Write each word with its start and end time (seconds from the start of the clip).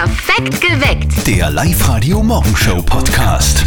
Perfekt 0.00 0.62
geweckt. 0.62 1.26
Der 1.26 1.50
Live-Radio-Morgenshow-Podcast. 1.50 3.66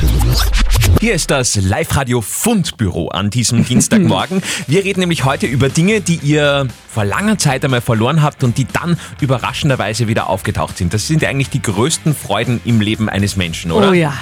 Hier 1.00 1.14
ist 1.14 1.30
das 1.30 1.58
Live-Radio 1.58 2.22
Fundbüro 2.22 3.10
an 3.10 3.30
diesem 3.30 3.64
Dienstagmorgen. 3.64 4.42
Wir 4.68 4.84
reden 4.84 5.02
nämlich 5.02 5.26
heute 5.26 5.46
über 5.46 5.70
Dinge, 5.70 6.02
die 6.02 6.16
ihr 6.16 6.68
vor 6.90 7.06
langer 7.06 7.38
Zeit 7.38 7.64
einmal 7.64 7.82
verloren 7.82 8.24
habt 8.24 8.44
und 8.44 8.58
die 8.58 8.66
dann 8.66 8.98
überraschenderweise 9.22 10.08
wieder 10.08 10.28
aufgetaucht 10.28 10.80
sind. 10.80 10.96
Das 10.96 11.08
sind 11.08 11.22
ja 11.22 11.30
eigentlich 11.30 11.52
die 11.52 11.62
größten 11.62 12.16
Freuden 12.16 12.62
im 12.66 12.82
Leben 12.82 13.10
eines 13.10 13.36
Menschen, 13.36 13.72
oder? 13.72 13.92
Oh 13.92 13.94
ja. 13.94 14.16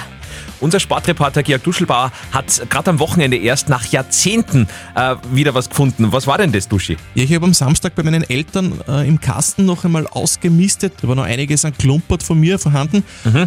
Unser 0.62 0.78
Sportreporter 0.78 1.42
Georg 1.42 1.64
Duschelbauer 1.64 2.12
hat 2.30 2.62
gerade 2.70 2.90
am 2.90 3.00
Wochenende 3.00 3.36
erst 3.36 3.68
nach 3.68 3.84
Jahrzehnten 3.86 4.68
äh, 4.94 5.16
wieder 5.32 5.54
was 5.54 5.68
gefunden. 5.68 6.12
Was 6.12 6.28
war 6.28 6.38
denn 6.38 6.52
das, 6.52 6.68
Duschi? 6.68 6.96
Ja, 7.16 7.24
ich 7.24 7.34
habe 7.34 7.46
am 7.46 7.52
Samstag 7.52 7.96
bei 7.96 8.04
meinen 8.04 8.22
Eltern 8.22 8.80
äh, 8.86 9.08
im 9.08 9.20
Kasten 9.20 9.64
noch 9.64 9.84
einmal 9.84 10.06
ausgemistet. 10.06 10.92
Da 11.02 11.08
war 11.08 11.16
noch 11.16 11.24
einiges 11.24 11.64
an 11.64 11.76
Klumpert 11.76 12.22
von 12.22 12.38
mir 12.38 12.60
vorhanden. 12.60 13.02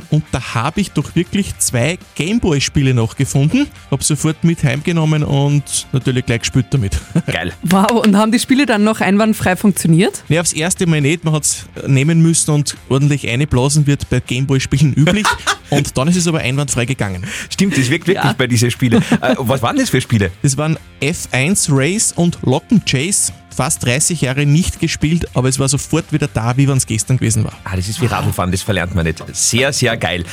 Und 0.09 0.26
da 0.34 0.56
habe 0.56 0.82
ich 0.82 0.92
doch 0.92 1.16
wirklich 1.16 1.58
zwei 1.58 1.98
Gameboy-Spiele 2.16 2.94
noch 2.94 3.16
gefunden. 3.16 3.68
Habe 3.92 4.04
sofort 4.04 4.44
mit 4.44 4.62
heimgenommen 4.66 5.23
und 5.23 5.88
natürlich 5.94 6.26
gleich 6.26 6.42
gespielt 6.42 6.66
damit. 6.72 7.00
Geil. 7.28 7.54
Wow, 7.64 8.04
und 8.06 8.18
haben 8.18 8.34
die 8.34 8.40
Spiele 8.40 8.66
dann 8.66 8.84
noch 8.84 9.00
einwandfrei 9.00 9.56
funktioniert? 9.56 10.22
Nee, 10.28 10.40
aufs 10.40 10.52
erste 10.52 10.86
Mal 10.86 11.00
nicht. 11.00 11.23
Man 11.23 11.34
hat 11.34 11.44
es 11.44 11.66
nehmen 11.88 12.22
müssen 12.22 12.52
und 12.52 12.76
ordentlich 12.90 13.30
einblasen 13.30 13.88
wird 13.88 14.09
bei 14.09 14.20
Gameboy-Spielen 14.20 14.94
üblich. 14.95 15.26
und 15.70 15.98
dann 15.98 16.08
ist 16.08 16.16
es 16.16 16.28
aber 16.28 16.40
einwandfrei 16.40 16.86
gegangen. 16.86 17.26
Stimmt, 17.50 17.78
das 17.78 17.90
wirkt 17.90 18.08
wirklich 18.08 18.23
Ja. 18.23 18.34
bei 18.38 18.48
diesen 18.48 18.72
Spielen. 18.72 19.04
Äh, 19.22 19.36
was 19.38 19.62
waren 19.62 19.78
das 19.78 19.90
für 19.90 20.02
Spiele? 20.02 20.32
Das 20.42 20.58
waren 20.58 20.78
F1 21.02 21.68
Race 21.72 22.12
und 22.16 22.38
Locken-Chase. 22.44 23.34
Fast 23.56 23.86
30 23.86 24.20
Jahre 24.22 24.46
nicht 24.46 24.80
gespielt, 24.82 25.28
aber 25.34 25.48
es 25.48 25.59
war 25.59 25.70
sofort 25.70 26.12
wieder 26.12 26.28
da, 26.28 26.58
wie 26.58 26.68
wenn 26.68 26.76
es 26.78 26.86
gestern 26.86 27.18
gewesen 27.18 27.46
war. 27.46 27.54
Ah, 27.64 27.76
das 27.78 27.88
ist 27.88 28.02
wie 28.02 28.06
Radlfahren, 28.06 28.52
das 28.52 28.62
verlernt 28.62 28.96
man 28.96 29.06
nicht. 29.06 29.23
Sehr, 29.34 29.72
sehr 29.72 29.96
geil. 29.96 30.26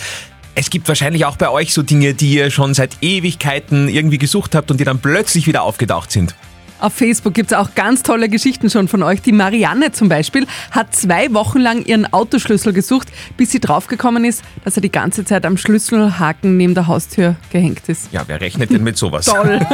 Es 0.57 0.69
gibt 0.71 0.87
wahrscheinlich 0.89 1.25
auch 1.25 1.37
bei 1.37 1.49
euch 1.49 1.73
so 1.73 1.83
Dinge, 1.83 2.15
die 2.15 2.35
ihr 2.35 2.51
schon 2.51 2.75
seit 2.75 2.97
Ewigkeiten 3.01 3.89
irgendwie 3.89 4.19
gesucht 4.19 4.55
habt 4.55 4.71
und 4.71 4.79
die 4.81 4.85
dann 4.85 4.99
plötzlich 4.99 5.47
wieder 5.47 5.63
aufgetaucht 5.63 6.11
sind. 6.11 6.35
Auf 6.83 6.95
Facebook 6.95 7.33
gibt 7.33 7.53
es 7.53 7.57
auch 7.57 7.77
ganz 7.77 8.03
tolle 8.03 8.29
Geschichten 8.29 8.69
schon 8.69 8.89
von 8.89 9.05
euch. 9.05 9.23
Die 9.23 9.31
Marianne 9.31 9.93
zum 9.93 10.09
Beispiel 10.09 10.49
hat 10.73 10.97
zwei 10.97 11.33
Wochen 11.33 11.61
lang 11.61 11.85
ihren 11.85 12.13
Autoschlüssel 12.13 12.73
gesucht, 12.73 13.07
bis 13.37 13.53
sie 13.53 13.61
draufgekommen 13.61 14.25
ist, 14.25 14.43
dass 14.65 14.75
er 14.75 14.83
die 14.83 14.91
ganze 14.91 15.25
Zeit 15.25 15.47
am 15.47 15.57
Schlüsselhaken 15.57 16.57
neben 16.57 16.75
der 16.75 16.89
Haustür 16.89 17.37
gehängt 17.51 17.89
ist. 17.89 18.13
Ja, 18.13 18.25
wer 18.27 18.41
rechnet 18.41 18.73
denn 18.73 18.83
mit 18.83 18.99
sowas? 18.99 19.27
Toll. 19.27 19.61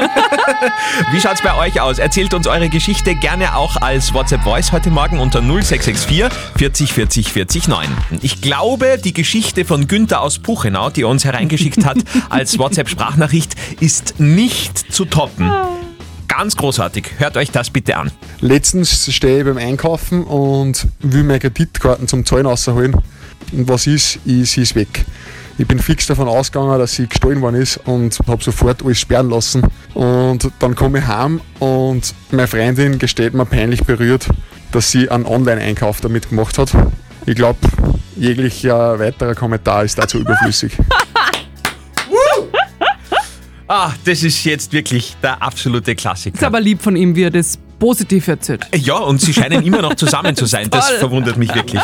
Wie 1.12 1.18
schaut's 1.18 1.40
bei 1.40 1.56
euch 1.56 1.80
aus? 1.80 1.98
Erzählt 1.98 2.34
uns 2.34 2.46
eure 2.46 2.68
Geschichte 2.68 3.14
gerne 3.14 3.56
auch 3.56 3.76
als 3.76 4.12
WhatsApp 4.12 4.42
Voice 4.42 4.72
heute 4.72 4.90
Morgen 4.90 5.18
unter 5.18 5.40
0664 5.40 6.28
40 6.58 6.92
40 6.92 7.32
40 7.32 7.68
9. 7.68 7.88
Ich 8.20 8.42
glaube, 8.42 8.98
die 9.02 9.14
Geschichte 9.14 9.64
von 9.64 9.88
Günther 9.88 10.20
aus 10.20 10.40
Puchenau, 10.40 10.90
die 10.90 11.04
er 11.04 11.08
uns 11.08 11.24
hereingeschickt 11.24 11.86
hat 11.86 11.96
als 12.28 12.58
WhatsApp 12.58 12.90
Sprachnachricht, 12.90 13.54
ist 13.80 14.20
nicht 14.20 14.92
zu 14.92 15.06
toppen. 15.06 15.50
Ganz 16.38 16.54
großartig. 16.54 17.14
Hört 17.18 17.36
euch 17.36 17.50
das 17.50 17.68
bitte 17.68 17.96
an. 17.96 18.12
Letztens 18.38 19.12
stehe 19.12 19.40
ich 19.40 19.44
beim 19.44 19.56
Einkaufen 19.56 20.22
und 20.22 20.86
will 21.00 21.24
meine 21.24 21.40
Kreditkarten 21.40 22.06
zum 22.06 22.24
Zahlen 22.24 22.46
rausholen. 22.46 22.94
Und 23.50 23.68
was 23.68 23.88
ist, 23.88 24.20
ist, 24.24 24.52
sie 24.52 24.62
ist 24.62 24.76
weg. 24.76 25.04
Ich 25.58 25.66
bin 25.66 25.80
fix 25.80 26.06
davon 26.06 26.28
ausgegangen, 26.28 26.78
dass 26.78 26.92
sie 26.92 27.08
gestohlen 27.08 27.40
worden 27.40 27.56
ist 27.56 27.78
und 27.86 28.20
habe 28.28 28.40
sofort 28.40 28.84
alles 28.84 29.00
sperren 29.00 29.30
lassen. 29.30 29.62
Und 29.94 30.48
dann 30.60 30.76
komme 30.76 31.00
ich 31.00 31.08
heim 31.08 31.40
und 31.58 32.14
meine 32.30 32.46
Freundin 32.46 33.00
gesteht 33.00 33.34
mir 33.34 33.44
peinlich 33.44 33.82
berührt, 33.82 34.28
dass 34.70 34.92
sie 34.92 35.10
einen 35.10 35.26
Online-Einkauf 35.26 36.00
damit 36.00 36.28
gemacht 36.28 36.56
hat. 36.56 36.70
Ich 37.26 37.34
glaube, 37.34 37.58
jeglicher 38.14 39.00
weiterer 39.00 39.34
Kommentar 39.34 39.82
ist 39.82 39.98
dazu 39.98 40.18
überflüssig. 40.18 40.78
Ah, 43.68 43.92
das 44.04 44.22
ist 44.22 44.44
jetzt 44.44 44.72
wirklich 44.72 45.14
der 45.22 45.42
absolute 45.42 45.92
Ist 45.92 46.00
Klassiker. 46.00 46.46
aber 46.46 46.60
lieb 46.60 46.80
von 46.80 46.96
ihm, 46.96 47.14
wie 47.14 47.24
er 47.24 47.30
das 47.30 47.58
positiv 47.78 48.26
erzählt. 48.26 48.66
Ja, 48.74 48.96
und 48.96 49.20
sie 49.20 49.32
scheinen 49.32 49.62
immer 49.64 49.82
noch 49.82 49.94
zusammen 49.94 50.34
zu 50.34 50.46
sein. 50.46 50.68
Das 50.78 50.90
verwundert 50.92 51.36
mich 51.36 51.54
wirklich. 51.54 51.80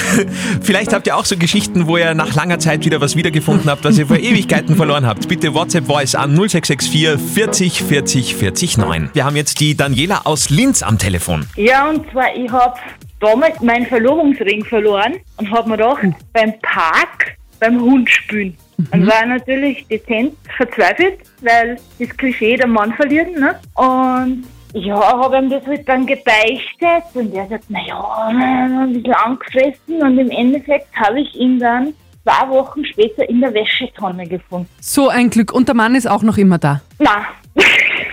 Vielleicht 0.62 0.92
habt 0.92 1.06
ihr 1.06 1.16
auch 1.16 1.24
so 1.24 1.36
Geschichten, 1.36 1.86
wo 1.88 1.96
ihr 1.96 2.14
nach 2.14 2.34
langer 2.34 2.58
Zeit 2.58 2.84
wieder 2.84 3.00
was 3.00 3.16
wiedergefunden 3.16 3.68
habt, 3.70 3.84
was 3.84 3.98
ihr 3.98 4.06
vor 4.06 4.16
Ewigkeiten 4.18 4.76
verloren 4.76 5.04
habt. 5.06 5.28
Bitte 5.28 5.52
WhatsApp 5.52 5.86
Voice 5.86 6.14
an 6.14 6.34
0664 6.34 7.18
40 7.34 7.82
40 7.82 8.34
40 8.36 8.78
9. 8.78 9.10
Wir 9.12 9.24
haben 9.24 9.36
jetzt 9.36 9.60
die 9.60 9.76
Daniela 9.76 10.22
aus 10.24 10.48
Linz 10.50 10.82
am 10.82 10.96
Telefon. 10.98 11.46
Ja, 11.56 11.88
und 11.90 12.10
zwar, 12.12 12.34
ich 12.34 12.50
habe 12.50 12.78
damals 13.20 13.60
meinen 13.60 13.86
Verlobungsring 13.86 14.64
verloren 14.64 15.14
und 15.36 15.50
habe 15.50 15.68
mir 15.70 15.76
gedacht, 15.76 16.02
beim 16.32 16.52
Park, 16.62 17.36
beim 17.60 17.80
Hundspülen. 17.80 18.56
Und 18.92 19.06
war 19.06 19.26
natürlich 19.26 19.86
dezent 19.88 20.34
verzweifelt, 20.56 21.20
weil 21.40 21.76
das 21.98 22.16
Klischee 22.16 22.56
der 22.56 22.66
Mann 22.66 22.92
verliert. 22.92 23.36
Ne? 23.38 23.58
Und 23.74 24.44
ja, 24.74 24.96
habe 24.96 25.38
ihm 25.38 25.48
das 25.48 25.66
halt 25.66 25.88
dann 25.88 26.06
gebeichtet 26.06 27.04
und 27.14 27.34
er 27.34 27.46
sagt, 27.48 27.70
naja, 27.70 28.28
ein 28.28 28.92
bisschen 28.92 29.14
angefressen 29.14 30.02
und 30.02 30.18
im 30.18 30.30
Endeffekt 30.30 30.94
habe 30.96 31.20
ich 31.20 31.34
ihn 31.34 31.58
dann 31.58 31.94
zwei 32.22 32.48
Wochen 32.50 32.84
später 32.84 33.28
in 33.28 33.40
der 33.40 33.54
Wäschetonne 33.54 34.26
gefunden. 34.26 34.68
So 34.80 35.08
ein 35.08 35.30
Glück. 35.30 35.52
Und 35.52 35.68
der 35.68 35.74
Mann 35.74 35.94
ist 35.94 36.08
auch 36.08 36.22
noch 36.22 36.36
immer 36.36 36.58
da. 36.58 36.82
Na. 36.98 37.26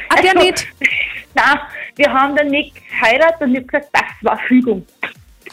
Ah, 0.09 0.21
der 0.21 0.35
nicht? 0.35 0.67
Nein, 1.33 1.59
wir 1.95 2.13
haben 2.13 2.35
dann 2.35 2.47
nicht 2.47 2.75
geheiratet 2.75 3.41
und 3.41 3.51
ich 3.51 3.57
habe 3.57 3.67
gesagt, 3.67 3.89
das 3.91 4.03
war 4.21 4.37
Fügung. 4.47 4.85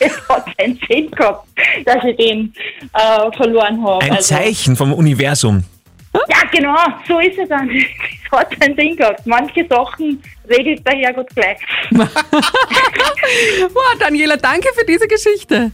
Das 0.00 0.12
hat 0.28 0.56
keinen 0.58 0.78
Sinn 0.88 1.10
gehabt, 1.10 1.46
dass 1.84 2.04
ich 2.04 2.16
den 2.16 2.52
äh, 2.94 3.36
verloren 3.36 3.82
habe. 3.84 4.04
Ein 4.04 4.20
Zeichen 4.20 4.74
vom 4.76 4.92
Universum. 4.92 5.64
Ja, 6.12 6.38
genau, 6.50 6.76
so 7.06 7.20
ist 7.20 7.38
es 7.38 7.48
dann. 7.48 7.70
Das 8.30 8.42
hat 8.42 8.60
keinen 8.60 8.76
Sinn 8.76 8.94
gehabt. 8.94 9.26
Manche 9.26 9.66
Sachen 9.68 10.22
regelt 10.48 10.86
der 10.86 10.94
Herrgott 10.94 11.28
gleich. 11.34 11.58
Wow, 13.72 13.98
Daniela, 13.98 14.36
danke 14.36 14.68
für 14.74 14.84
diese 14.84 15.06
Geschichte. 15.06 15.72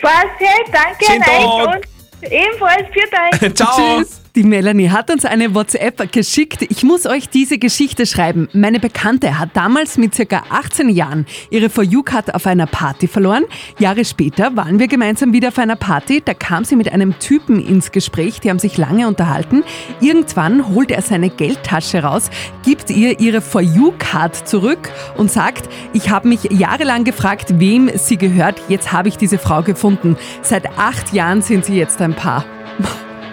Was, 0.00 0.26
hey, 0.38 0.64
danke 0.72 1.04
Schönen 1.04 1.22
an 1.22 1.30
euch 1.30 1.64
Tag. 1.64 1.86
und 2.22 2.32
ebenfalls 2.32 2.86
für 2.92 3.46
euch. 3.46 3.54
Ciao. 3.54 3.98
Tschüss. 3.98 4.21
Die 4.34 4.44
Melanie 4.44 4.88
hat 4.88 5.10
uns 5.10 5.26
eine 5.26 5.54
WhatsApp 5.54 6.10
geschickt. 6.10 6.62
Ich 6.62 6.84
muss 6.84 7.04
euch 7.04 7.28
diese 7.28 7.58
Geschichte 7.58 8.06
schreiben. 8.06 8.48
Meine 8.54 8.80
Bekannte 8.80 9.38
hat 9.38 9.50
damals 9.52 9.98
mit 9.98 10.14
circa 10.14 10.44
18 10.48 10.88
Jahren 10.88 11.26
ihre 11.50 11.68
For 11.68 11.84
You-Card 11.84 12.34
auf 12.34 12.46
einer 12.46 12.64
Party 12.64 13.08
verloren. 13.08 13.44
Jahre 13.78 14.06
später 14.06 14.56
waren 14.56 14.78
wir 14.78 14.88
gemeinsam 14.88 15.34
wieder 15.34 15.48
auf 15.48 15.58
einer 15.58 15.76
Party. 15.76 16.22
Da 16.24 16.32
kam 16.32 16.64
sie 16.64 16.76
mit 16.76 16.90
einem 16.90 17.18
Typen 17.18 17.62
ins 17.62 17.92
Gespräch. 17.92 18.40
Die 18.40 18.48
haben 18.48 18.58
sich 18.58 18.78
lange 18.78 19.06
unterhalten. 19.06 19.64
Irgendwann 20.00 20.66
holt 20.74 20.90
er 20.92 21.02
seine 21.02 21.28
Geldtasche 21.28 22.02
raus, 22.02 22.30
gibt 22.64 22.88
ihr 22.88 23.20
ihre 23.20 23.42
For 23.42 23.60
You-Card 23.60 24.48
zurück 24.48 24.90
und 25.18 25.30
sagt, 25.30 25.68
ich 25.92 26.08
habe 26.08 26.28
mich 26.28 26.44
jahrelang 26.44 27.04
gefragt, 27.04 27.60
wem 27.60 27.90
sie 27.96 28.16
gehört. 28.16 28.62
Jetzt 28.68 28.92
habe 28.92 29.10
ich 29.10 29.18
diese 29.18 29.36
Frau 29.36 29.62
gefunden. 29.62 30.16
Seit 30.40 30.78
acht 30.78 31.12
Jahren 31.12 31.42
sind 31.42 31.66
sie 31.66 31.76
jetzt 31.76 32.00
ein 32.00 32.14
Paar. 32.14 32.46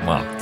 Wow. 0.05 0.38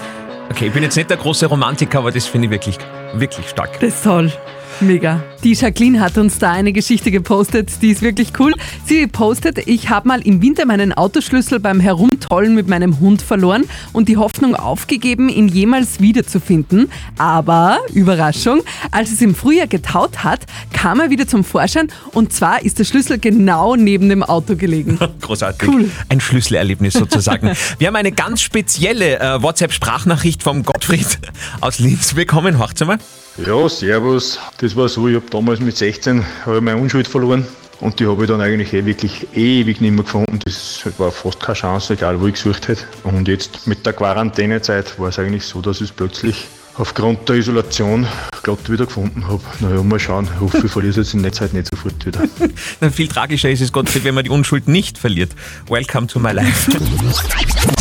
Okay, 0.57 0.69
ich 0.69 0.73
bin 0.73 0.81
jetzt 0.81 0.95
nicht 0.95 1.11
der 1.11 1.17
große 1.17 1.45
Romantiker, 1.45 1.99
aber 1.99 2.11
das 2.11 2.25
finde 2.25 2.47
ich 2.47 2.51
wirklich, 2.51 2.79
wirklich 3.13 3.47
stark. 3.47 3.79
Das 3.79 3.93
ist 3.93 4.03
toll. 4.03 4.31
Mega. 4.79 5.23
Die 5.43 5.53
Jacqueline 5.53 5.99
hat 5.99 6.17
uns 6.17 6.37
da 6.37 6.51
eine 6.51 6.71
Geschichte 6.71 7.09
gepostet, 7.09 7.81
die 7.81 7.89
ist 7.89 8.01
wirklich 8.01 8.33
cool. 8.39 8.53
Sie 8.85 9.07
postet, 9.07 9.67
ich 9.67 9.89
habe 9.89 10.07
mal 10.07 10.21
im 10.21 10.41
Winter 10.41 10.65
meinen 10.65 10.93
Autoschlüssel 10.93 11.59
beim 11.59 11.79
Herumtollen 11.79 12.53
mit 12.53 12.67
meinem 12.67 12.99
Hund 12.99 13.21
verloren 13.21 13.63
und 13.93 14.07
die 14.07 14.17
Hoffnung 14.17 14.55
aufgegeben, 14.55 15.29
ihn 15.29 15.47
jemals 15.47 15.99
wiederzufinden. 15.99 16.91
Aber, 17.17 17.79
Überraschung, 17.93 18.61
als 18.91 19.11
es 19.11 19.21
im 19.21 19.33
Frühjahr 19.33 19.67
getaut 19.67 20.23
hat, 20.23 20.45
kam 20.73 20.99
er 20.99 21.09
wieder 21.09 21.27
zum 21.27 21.43
Vorschein 21.43 21.87
und 22.13 22.33
zwar 22.33 22.63
ist 22.63 22.77
der 22.77 22.83
Schlüssel 22.83 23.17
genau 23.17 23.75
neben 23.75 24.09
dem 24.09 24.21
Auto 24.23 24.55
gelegen. 24.55 24.99
Großartig. 25.21 25.69
Cool. 25.69 25.89
Ein 26.09 26.21
Schlüsselerlebnis 26.21 26.93
sozusagen. 26.93 27.51
Wir 27.79 27.87
haben 27.87 27.95
eine 27.95 28.11
ganz 28.11 28.41
spezielle 28.41 29.19
äh, 29.19 29.41
WhatsApp-Sprachnachricht 29.41 30.43
vom 30.43 30.63
Gottfried 30.63 31.19
aus 31.61 31.79
Linz 31.79 32.13
bekommen. 32.13 32.59
Hört's 32.59 32.85
mal. 32.85 32.99
Ja, 33.45 33.69
servus. 33.69 34.39
Das 34.57 34.75
war 34.75 34.89
so, 34.89 35.07
ich 35.07 35.15
habe 35.15 35.25
damals 35.29 35.59
mit 35.59 35.77
16 35.77 36.25
hab 36.45 36.55
ich 36.55 36.61
meine 36.61 36.81
Unschuld 36.81 37.07
verloren 37.07 37.45
und 37.79 37.99
die 37.99 38.07
habe 38.07 38.23
ich 38.23 38.29
dann 38.29 38.41
eigentlich 38.41 38.73
eh 38.73 38.83
wirklich 38.85 39.27
ewig 39.35 39.79
nicht 39.79 39.91
mehr 39.91 40.03
gefunden. 40.03 40.39
Das 40.43 40.81
war 40.97 41.11
fast 41.11 41.39
keine 41.39 41.55
Chance, 41.55 41.93
egal 41.93 42.19
wo 42.19 42.25
ich 42.25 42.33
gesucht 42.33 42.67
hätte. 42.67 42.83
Und 43.03 43.27
jetzt 43.27 43.67
mit 43.67 43.85
der 43.85 43.93
Quarantänezeit 43.93 44.97
war 44.99 45.09
es 45.09 45.19
eigentlich 45.19 45.43
so, 45.43 45.61
dass 45.61 45.77
ich 45.77 45.89
es 45.89 45.95
plötzlich 45.95 46.47
aufgrund 46.77 47.29
der 47.29 47.35
Isolation 47.35 48.07
glatt 48.41 48.71
wieder 48.71 48.87
gefunden 48.87 49.27
habe. 49.27 49.41
Naja, 49.59 49.83
mal 49.83 49.99
schauen. 49.99 50.27
Ich 50.33 50.41
hoffe, 50.41 50.65
ich 50.65 50.71
verliere 50.71 50.91
es 50.91 50.97
jetzt 50.97 51.13
in 51.13 51.21
der 51.21 51.31
Zeit 51.31 51.53
nicht 51.53 51.67
sofort 51.69 52.05
wieder. 52.05 52.23
Viel 52.91 53.07
tragischer 53.07 53.51
ist 53.51 53.61
es, 53.61 53.71
Gottfried, 53.71 54.03
wenn 54.03 54.15
man 54.15 54.23
die 54.23 54.31
Unschuld 54.31 54.67
nicht 54.67 54.97
verliert. 54.97 55.31
Welcome 55.67 56.07
to 56.07 56.19
my 56.19 56.31
life. 56.31 56.71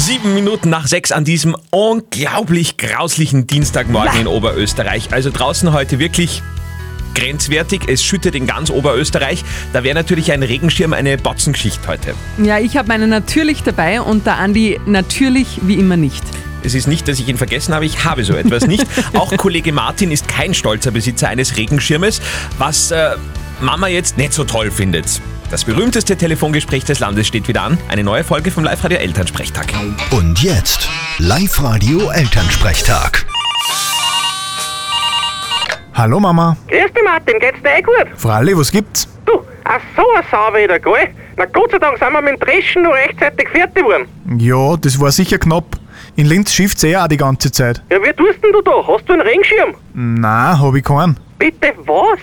Sieben 0.07 0.35
Minuten 0.35 0.71
nach 0.71 0.87
sechs 0.87 1.11
an 1.11 1.25
diesem 1.25 1.57
unglaublich 1.71 2.77
grauslichen 2.77 3.49
Dienstagmorgen 3.49 4.21
in 4.21 4.27
Oberösterreich. 4.29 5.13
Also 5.13 5.31
draußen 5.31 5.73
heute 5.73 5.99
wirklich 5.99 6.45
grenzwertig. 7.17 7.89
Es 7.89 8.05
schüttet 8.05 8.37
in 8.37 8.47
ganz 8.47 8.71
Oberösterreich. 8.71 9.43
Da 9.73 9.83
wäre 9.83 9.97
natürlich 9.97 10.31
ein 10.31 10.45
Regenschirm 10.45 10.93
eine 10.93 11.19
Botzengeschichte 11.19 11.89
heute. 11.89 12.15
Ja, 12.41 12.61
ich 12.61 12.77
habe 12.77 12.87
meine 12.87 13.09
natürlich 13.09 13.65
dabei 13.65 14.01
und 14.01 14.27
der 14.27 14.39
Andi 14.39 14.79
natürlich 14.87 15.59
wie 15.63 15.75
immer 15.75 15.97
nicht. 15.97 16.23
Es 16.63 16.75
ist 16.75 16.87
nicht, 16.87 17.09
dass 17.09 17.19
ich 17.19 17.27
ihn 17.27 17.37
vergessen 17.37 17.75
habe, 17.75 17.85
ich 17.85 18.05
habe 18.05 18.23
so 18.23 18.35
etwas 18.35 18.69
nicht. 18.69 18.87
Auch 19.15 19.37
Kollege 19.37 19.73
Martin 19.73 20.13
ist 20.13 20.29
kein 20.29 20.55
stolzer 20.55 20.93
Besitzer 20.93 21.27
eines 21.27 21.57
Regenschirmes, 21.57 22.21
was 22.59 22.93
äh, 22.93 23.17
Mama 23.61 23.89
jetzt 23.89 24.19
nicht 24.19 24.35
so 24.35 24.45
toll 24.45 24.71
findet. 24.71 25.21
Das 25.51 25.65
berühmteste 25.65 26.17
Telefongespräch 26.17 26.85
des 26.85 26.99
Landes 26.99 27.29
steht 27.29 27.47
wieder 27.47 27.63
an. 27.63 27.79
Eine 27.89 28.03
neue 28.03 28.25
Folge 28.25 28.51
vom 28.51 28.65
Live-Radio 28.65 28.99
Elternsprechtag. 28.99 29.67
Und 30.11 30.43
jetzt 30.43 30.89
Live-Radio 31.19 32.11
Elternsprechtag. 32.11 33.25
Hallo 35.95 36.19
Mama. 36.19 36.57
Grüß 36.69 36.93
dich 36.93 37.05
Martin, 37.05 37.39
geht's 37.39 37.63
dir 37.63 37.79
eh 37.79 37.83
gut? 37.83 38.09
Fralli, 38.17 38.57
was 38.59 38.73
gibt's? 38.73 39.09
Du, 39.25 39.41
ach 39.65 39.81
so 39.97 40.03
eine 40.15 40.25
Sau 40.31 40.53
wieder, 40.53 40.81
gell? 40.81 41.15
Na 41.37 41.45
Gott 41.47 41.71
sei 41.71 41.79
Dank 41.79 41.99
sind 41.99 42.13
wir 42.13 42.21
mit 42.23 42.33
dem 42.33 42.41
Dreschen 42.41 42.83
noch 42.83 42.93
rechtzeitig 42.93 43.49
fertig 43.49 43.85
geworden. 43.85 44.07
Ja, 44.39 44.77
das 44.77 44.99
war 45.01 45.13
sicher 45.13 45.39
knapp. 45.39 45.77
In 46.17 46.27
Linz 46.27 46.53
schifft's 46.53 46.83
eh 46.83 46.97
auch 46.97 47.07
die 47.07 47.17
ganze 47.17 47.53
Zeit. 47.53 47.81
Ja, 47.91 48.03
wie 48.03 48.13
tust 48.13 48.43
denn 48.43 48.53
du 48.53 48.63
da? 48.63 48.85
Hast 48.87 49.09
du 49.09 49.13
einen 49.13 49.23
Regenschirm? 49.23 49.75
Na, 49.95 50.59
hab 50.59 50.75
ich 50.75 50.85
keinen. 50.85 51.17
Bitte 51.39 51.73
was? 51.87 52.19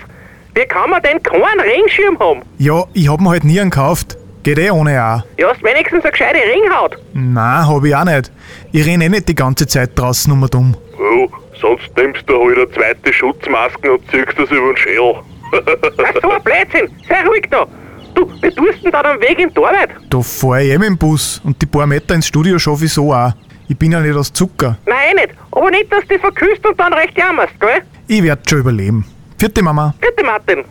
Wie 0.55 0.65
kann 0.65 0.89
man 0.89 1.01
denn 1.01 1.21
keinen 1.23 1.59
Regenschirm 1.59 2.19
haben? 2.19 2.41
Ja, 2.59 2.83
ich 2.93 3.09
hab 3.09 3.19
mir 3.21 3.29
halt 3.31 3.43
nie 3.43 3.59
einen 3.59 3.71
gekauft. 3.71 4.17
Geht 4.43 4.59
eh 4.59 4.69
ohne 4.69 4.91
auch. 5.01 5.23
Ja, 5.37 5.49
hast 5.49 5.63
wenigstens 5.63 6.03
eine 6.03 6.11
gescheite 6.11 6.37
Ringhaut. 6.37 6.97
Na, 7.13 7.65
hab 7.67 7.83
ich 7.85 7.95
auch 7.95 8.03
nicht. 8.03 8.31
Ich 8.71 8.85
renn 8.85 9.01
eh 9.01 9.09
nicht 9.09 9.29
die 9.29 9.35
ganze 9.35 9.65
Zeit 9.65 9.91
draußen 9.97 10.31
um 10.31 10.43
und 10.43 10.53
um. 10.53 10.75
Ja, 10.99 11.27
sonst 11.59 11.95
nimmst 11.95 12.23
du 12.27 12.43
halt 12.43 12.57
eine 12.57 12.71
zweite 12.71 13.13
Schutzmaske 13.13 13.93
und 13.93 14.01
ziehst 14.11 14.37
das 14.37 14.51
über 14.51 14.73
den 14.73 14.77
Schädel. 14.77 15.15
Na 15.53 16.21
so 16.21 16.29
ein 16.29 16.43
Blödsinn. 16.43 16.89
Sei 17.07 17.25
ruhig 17.25 17.47
da. 17.49 17.65
Du, 18.13 18.29
wie 18.41 18.51
tust 18.51 18.83
denn 18.83 18.91
da 18.91 19.01
am 19.01 19.19
Weg 19.21 19.39
in 19.39 19.49
die 19.49 19.57
Arbeit? 19.57 19.89
Da 20.09 20.21
fahr 20.21 20.61
ich 20.61 20.71
eh 20.71 20.77
mit 20.77 20.89
dem 20.89 20.97
Bus 20.97 21.41
und 21.43 21.59
die 21.61 21.65
paar 21.65 21.87
Meter 21.87 22.13
ins 22.13 22.27
Studio 22.27 22.59
schaff 22.59 22.81
ich 22.83 22.93
so 22.93 23.13
auch. 23.13 23.31
Ich 23.69 23.77
bin 23.77 23.91
ja 23.93 24.01
nicht 24.01 24.15
aus 24.15 24.31
Zucker. 24.31 24.77
Nein, 24.85 24.97
eh 25.11 25.21
nicht. 25.21 25.29
Aber 25.51 25.71
nicht, 25.71 25.91
dass 25.91 26.01
du 26.01 26.07
dich 26.09 26.21
verküsst 26.21 26.65
und 26.67 26.79
dann 26.79 26.93
recht 26.93 27.17
jammerst, 27.17 27.59
gell? 27.59 27.81
Ich 28.07 28.21
werd 28.21 28.47
schon 28.47 28.59
überleben. 28.59 29.05
Vierte 29.37 29.61
Mama. 29.61 29.93
Bitte, 29.99 30.23
Martin. 30.23 30.63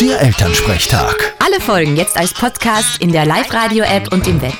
Der 0.00 0.20
Elternsprechtag. 0.20 1.34
Alle 1.38 1.60
Folgen 1.60 1.96
jetzt 1.96 2.16
als 2.16 2.34
Podcast 2.34 3.00
in 3.00 3.12
der 3.12 3.26
Live-Radio-App 3.26 4.12
und 4.12 4.26
im 4.26 4.40
Web. 4.42 4.54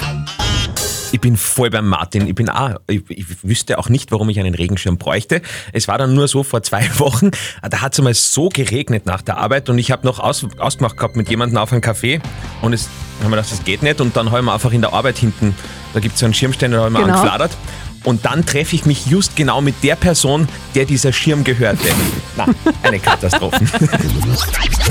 Ich 1.13 1.21
bin 1.21 1.37
voll 1.37 1.71
beim 1.71 1.89
Martin. 1.89 2.27
Ich 2.29 2.35
bin 2.35 2.49
auch, 2.49 2.77
ich, 2.87 3.03
ich 3.09 3.27
wüsste 3.43 3.79
auch 3.79 3.89
nicht, 3.89 4.13
warum 4.13 4.29
ich 4.29 4.39
einen 4.39 4.55
Regenschirm 4.55 4.97
bräuchte. 4.99 5.43
Es 5.73 5.89
war 5.89 5.99
dann 5.99 6.15
nur 6.15 6.29
so 6.29 6.43
vor 6.43 6.63
zwei 6.63 6.89
Wochen, 6.99 7.31
da 7.69 7.81
hat 7.81 7.95
es 7.95 7.99
einmal 7.99 8.15
so 8.15 8.49
geregnet 8.49 9.07
nach 9.07 9.23
der 9.23 9.39
Arbeit 9.39 9.69
und 9.69 9.79
ich 9.79 9.91
habe 9.91 10.07
noch 10.07 10.19
aus, 10.21 10.47
ausgemacht 10.59 10.97
gehabt 10.97 11.17
mit 11.17 11.29
jemandem 11.29 11.59
auf 11.59 11.73
einem 11.73 11.81
Café 11.83 12.21
und 12.63 12.73
es 12.73 12.89
haben 13.21 13.31
wir 13.31 13.37
gedacht, 13.37 13.53
das 13.53 13.65
geht 13.65 13.83
nicht 13.83 14.01
und 14.01 14.17
dann 14.17 14.31
haben 14.31 14.45
wir 14.47 14.55
einfach 14.55 14.73
in 14.73 14.81
der 14.81 14.93
Arbeit 14.93 15.19
hinten, 15.19 15.55
da 15.95 16.01
gibt 16.01 16.15
es 16.15 16.21
so 16.21 16.27
einen 16.27 16.35
Schirmständer, 16.35 16.79
da 16.79 16.85
haben 16.85 16.93
wir 16.95 17.01
Genau. 17.03 17.15
angefladert. 17.15 17.57
Und 18.03 18.25
dann 18.25 18.47
treffe 18.47 18.75
ich 18.77 18.87
mich 18.87 19.05
just 19.07 19.37
genau 19.37 19.61
mit 19.61 19.75
der 19.83 19.95
Person, 19.95 20.49
der 20.75 20.87
dieser 20.87 21.13
Schirm 21.13 21.45
gehörte. 21.45 21.85
Na, 22.35 22.47
eine 22.83 22.99
Katastrophe. 23.01 23.63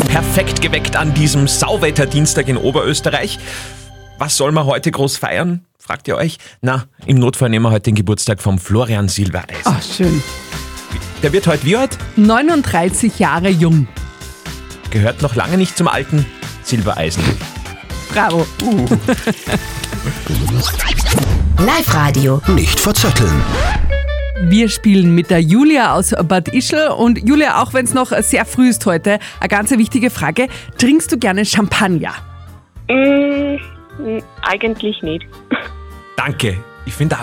Perfekt 0.10 0.62
geweckt 0.62 0.95
an 0.95 1.16
diesem 1.16 1.48
Sauwetterdienstag 1.48 2.48
in 2.48 2.57
Oberösterreich. 2.57 3.39
Was 4.19 4.38
soll 4.38 4.51
man 4.51 4.66
heute 4.66 4.92
groß 4.92 5.18
feiern? 5.18 5.66
Fragt 5.89 6.07
ihr 6.07 6.18
euch? 6.18 6.38
Na, 6.62 6.86
im 7.07 7.18
Notfall 7.18 7.50
nehmen 7.50 7.65
wir 7.65 7.71
heute 7.71 7.86
den 7.86 7.95
Geburtstag 7.95 8.44
vom 8.44 8.59
Florian 8.59 9.09
Silbereisen. 9.09 9.63
Ach, 9.65 9.81
schön. 9.81 10.21
Der 11.24 11.33
wird 11.33 11.47
heute 11.47 11.65
wie 11.65 11.75
alt? 11.75 11.97
39 12.15 13.18
Jahre 13.18 13.50
jung. 13.50 13.88
Gehört 14.91 15.24
noch 15.24 15.33
lange 15.33 15.57
nicht 15.57 15.75
zum 15.75 15.88
alten 15.88 16.27
Silbereisen. 16.62 17.24
Bravo. 18.13 18.45
Live-Radio. 21.57 22.39
Nicht 22.50 22.80
verzetteln. 22.80 23.42
Wir 24.44 24.69
spielen 24.69 25.15
mit 25.15 25.31
der 25.31 25.42
Julia 25.42 25.95
aus 25.95 26.13
Bad 26.24 26.50
Ischl. 26.50 26.89
Und 27.00 27.27
Julia, 27.27 27.63
auch 27.63 27.74
wenn 27.74 27.85
es 27.85 27.95
noch 27.95 28.12
sehr 28.21 28.45
früh 28.45 28.69
ist 28.69 28.85
heute, 28.85 29.18
eine 29.39 29.50
ganz 29.50 29.71
wichtige 29.71 30.12
Frage. 30.12 30.50
Trinkst 30.77 31.12
du 31.12 31.18
gerne 31.18 31.45
Champagner? 31.45 32.13
Mm, 32.88 33.57
eigentlich 34.44 35.01
nicht. 35.01 35.25
Danke. 36.19 36.57
Ich 36.86 36.94
finde, 36.94 37.16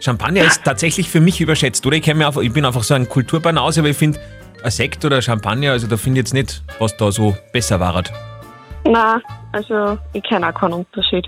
Champagner 0.00 0.42
ist 0.42 0.64
tatsächlich 0.64 1.08
für 1.08 1.20
mich 1.20 1.40
überschätzt. 1.40 1.86
Oder 1.86 1.96
ich, 1.96 2.06
mich 2.06 2.26
einfach, 2.26 2.40
ich 2.40 2.52
bin 2.52 2.64
einfach 2.64 2.82
so 2.82 2.92
ein 2.92 3.08
Kulturbanause, 3.08 3.80
aber 3.80 3.90
ich 3.90 3.96
finde, 3.96 4.18
ein 4.64 4.70
Sekt 4.72 5.04
oder 5.04 5.22
Champagner, 5.22 5.70
also 5.70 5.86
da 5.86 5.96
finde 5.96 6.18
ich 6.18 6.24
jetzt 6.24 6.34
nicht, 6.34 6.60
was 6.80 6.96
da 6.96 7.12
so 7.12 7.36
besser 7.52 7.78
war. 7.78 8.02
Na, 8.84 9.20
also 9.52 9.98
ich 10.12 10.22
kenne 10.22 10.48
auch 10.48 10.54
keinen 10.54 10.72
Unterschied. 10.72 11.26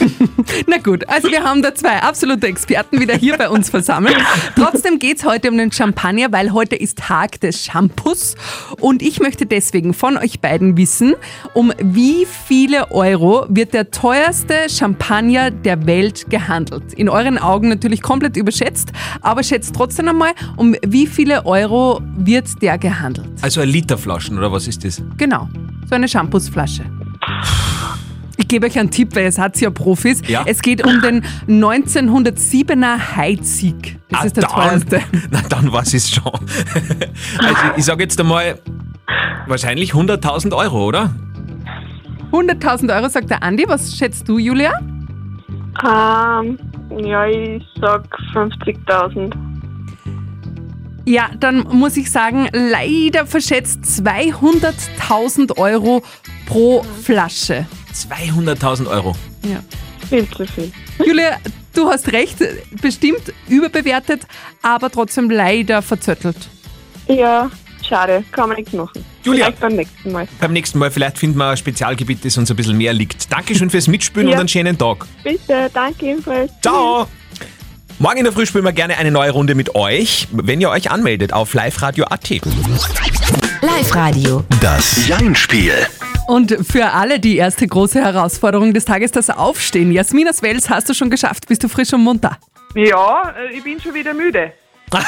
Na 0.66 0.78
gut, 0.78 1.08
also 1.08 1.30
wir 1.30 1.44
haben 1.44 1.62
da 1.62 1.74
zwei 1.74 2.02
absolute 2.02 2.46
Experten 2.46 3.00
wieder 3.00 3.14
hier 3.14 3.36
bei 3.36 3.48
uns 3.48 3.70
versammelt. 3.70 4.16
Trotzdem 4.56 4.98
geht's 4.98 5.24
heute 5.24 5.50
um 5.50 5.58
den 5.58 5.70
Champagner, 5.70 6.32
weil 6.32 6.52
heute 6.52 6.74
ist 6.74 6.98
Tag 6.98 7.40
des 7.40 7.64
Shampoos. 7.64 8.34
Und 8.80 9.02
ich 9.02 9.20
möchte 9.20 9.46
deswegen 9.46 9.94
von 9.94 10.16
euch 10.16 10.40
beiden 10.40 10.76
wissen, 10.76 11.14
um 11.54 11.72
wie 11.78 12.26
viele 12.26 12.90
Euro 12.90 13.46
wird 13.48 13.74
der 13.74 13.90
teuerste 13.90 14.54
Champagner 14.68 15.50
der 15.50 15.86
Welt 15.86 16.30
gehandelt? 16.30 16.94
In 16.94 17.08
euren 17.08 17.38
Augen 17.38 17.68
natürlich 17.68 18.02
komplett 18.02 18.36
überschätzt, 18.36 18.90
aber 19.20 19.42
schätzt 19.42 19.74
trotzdem 19.76 20.08
einmal, 20.08 20.32
um 20.56 20.74
wie 20.84 21.06
viele 21.06 21.46
Euro 21.46 22.00
wird 22.16 22.62
der 22.62 22.78
gehandelt? 22.78 23.28
Also 23.42 23.60
ein 23.60 23.68
Literflaschen, 23.68 24.38
oder 24.38 24.50
was 24.50 24.66
ist 24.66 24.84
das? 24.84 25.02
Genau, 25.18 25.48
so 25.88 25.94
eine 25.94 26.08
Shampoosflasche. 26.08 26.79
Ich 28.36 28.48
gebe 28.48 28.66
euch 28.66 28.78
einen 28.78 28.90
Tipp, 28.90 29.14
weil 29.14 29.26
es 29.26 29.38
hat 29.38 29.60
ja 29.60 29.70
Profis. 29.70 30.22
Ja. 30.26 30.42
Es 30.46 30.62
geht 30.62 30.84
um 30.84 31.00
den 31.02 31.22
1907er 31.46 33.16
Heizig. 33.16 33.98
Das 34.08 34.20
Ah, 34.20 34.24
ist 34.24 34.36
der 34.36 34.44
dann, 34.44 34.52
teuerste. 34.52 35.00
Na 35.30 35.40
dann 35.48 35.72
was 35.72 35.94
ist 35.94 36.14
schon. 36.14 36.24
Also 37.38 37.56
ich 37.76 37.84
sage 37.84 38.02
jetzt 38.02 38.18
einmal, 38.18 38.58
wahrscheinlich 39.46 39.92
100.000 39.92 40.56
Euro, 40.56 40.86
oder? 40.86 41.14
100.000 42.32 42.94
Euro, 42.96 43.08
sagt 43.08 43.30
der 43.30 43.42
Andi. 43.42 43.64
Was 43.68 43.96
schätzt 43.96 44.28
du, 44.28 44.38
Julia? 44.38 44.72
Ähm, 45.84 46.58
ja, 47.04 47.26
ich 47.26 47.62
sag 47.80 48.04
50.000. 48.34 49.32
Ja, 51.10 51.28
dann 51.40 51.66
muss 51.72 51.96
ich 51.96 52.08
sagen, 52.08 52.48
leider 52.52 53.26
verschätzt 53.26 53.80
200.000 53.84 55.56
Euro 55.58 56.04
pro 56.46 56.84
Flasche. 57.02 57.66
200.000 57.92 58.86
Euro. 58.88 59.16
Ja. 59.42 59.60
Viel 60.08 60.28
zu 60.30 60.46
viel. 60.46 60.70
Julia, 61.04 61.38
du 61.74 61.88
hast 61.88 62.12
recht, 62.12 62.36
bestimmt 62.80 63.32
überbewertet, 63.48 64.22
aber 64.62 64.88
trotzdem 64.88 65.28
leider 65.30 65.82
verzöttelt. 65.82 66.36
Ja, 67.08 67.50
schade, 67.86 68.22
kann 68.30 68.48
man 68.48 68.58
nichts 68.58 68.72
machen. 68.72 69.04
Julia. 69.24 69.46
Vielleicht 69.46 69.60
beim 69.60 69.74
nächsten 69.74 70.12
Mal. 70.12 70.28
Beim 70.40 70.52
nächsten 70.52 70.78
Mal 70.78 70.90
vielleicht 70.92 71.18
finden 71.18 71.38
wir 71.38 71.48
ein 71.50 71.56
Spezialgebiet, 71.56 72.24
das 72.24 72.38
uns 72.38 72.50
ein 72.50 72.56
bisschen 72.56 72.78
mehr 72.78 72.92
liegt. 72.92 73.32
Dankeschön 73.32 73.68
fürs 73.68 73.88
Mitspielen 73.88 74.28
Ja. 74.28 74.34
und 74.34 74.40
einen 74.40 74.48
schönen 74.48 74.78
Tag. 74.78 75.06
Bitte, 75.24 75.68
danke 75.74 76.06
ebenfalls. 76.06 76.52
Ciao! 76.62 77.08
Morgen 78.00 78.16
in 78.16 78.24
der 78.24 78.32
Früh 78.32 78.46
spielen 78.46 78.64
wir 78.64 78.72
gerne 78.72 78.96
eine 78.96 79.10
neue 79.10 79.30
Runde 79.30 79.54
mit 79.54 79.74
euch, 79.74 80.26
wenn 80.32 80.58
ihr 80.58 80.70
euch 80.70 80.90
anmeldet 80.90 81.34
auf 81.34 81.52
liveradio.at. 81.52 82.30
Live-Radio. 83.60 84.42
Das 84.62 85.06
Jein-Spiel. 85.06 85.74
Und 86.26 86.56
für 86.66 86.92
alle 86.92 87.20
die 87.20 87.36
erste 87.36 87.66
große 87.66 88.02
Herausforderung 88.02 88.72
des 88.72 88.86
Tages, 88.86 89.12
das 89.12 89.28
Aufstehen. 89.28 89.92
Jasmin 89.92 90.30
aus 90.30 90.42
Wels, 90.42 90.70
hast 90.70 90.88
du 90.88 90.94
schon 90.94 91.10
geschafft? 91.10 91.46
Bist 91.46 91.62
du 91.62 91.68
frisch 91.68 91.92
und 91.92 92.02
munter? 92.02 92.38
Ja, 92.74 93.34
äh, 93.38 93.54
ich 93.54 93.62
bin 93.62 93.78
schon 93.78 93.92
wieder 93.92 94.14
müde. 94.14 94.54
Nein, 94.90 95.02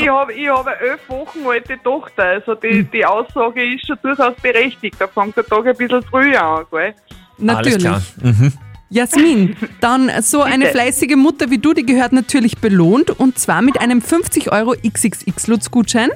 ich 0.00 0.08
habe 0.08 0.32
ich 0.32 0.48
hab 0.48 0.66
eine 0.66 0.80
elf 0.80 1.00
Wochen 1.08 1.40
alte 1.46 1.78
Tochter. 1.84 2.24
Also 2.24 2.54
die, 2.54 2.84
die 2.84 3.04
Aussage 3.04 3.74
ist 3.74 3.86
schon 3.86 3.98
durchaus 4.02 4.34
berechtigt. 4.40 4.96
Da 4.98 5.08
fängt 5.08 5.36
der 5.36 5.44
Tag 5.44 5.66
ein 5.66 5.76
bisschen 5.76 6.02
früher 6.04 6.42
an, 6.42 6.64
gell? 6.70 6.94
Natürlich. 7.36 7.86
Alles 7.86 8.14
klar. 8.16 8.32
Mhm. 8.32 8.52
Jasmin, 8.88 9.56
dann 9.80 10.10
so 10.22 10.42
eine 10.42 10.66
Bitte. 10.66 10.70
fleißige 10.72 11.16
Mutter 11.16 11.50
wie 11.50 11.58
du, 11.58 11.72
die 11.74 11.84
gehört 11.84 12.12
natürlich 12.12 12.58
belohnt 12.58 13.10
und 13.10 13.38
zwar 13.38 13.60
mit 13.62 13.80
einem 13.80 14.00
50 14.00 14.52
Euro 14.52 14.74
XXX-Lutz-Gutschein. 14.74 16.10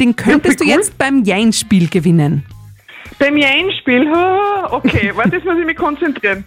Den 0.00 0.16
könntest 0.16 0.58
Ja, 0.60 0.64
du 0.66 0.70
cool. 0.72 0.76
jetzt 0.78 0.98
beim 0.98 1.22
Jein-Spiel 1.24 1.88
gewinnen. 1.88 2.44
Beim 3.18 3.36
Jein-Spiel, 3.36 4.08
ah, 4.12 4.68
okay, 4.72 5.12
warte, 5.16 5.36
jetzt 5.36 5.44
muss 5.44 5.58
ich 5.58 5.64
mich 5.66 5.76
konzentrieren. 5.76 6.44